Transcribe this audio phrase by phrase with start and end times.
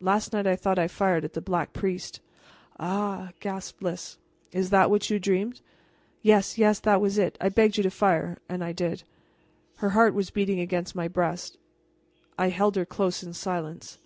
[0.00, 2.18] Last night I thought I fired at the Black Priest."
[2.80, 4.18] "Ah!" gasped Lys.
[4.50, 5.60] "Is that what you dreamed?"
[6.20, 7.38] "Yes, yes, that was it!
[7.40, 9.04] I begged you to fire" "And I did."
[9.76, 11.58] Her heart was beating against my breast.
[12.36, 13.98] I held her close in silence.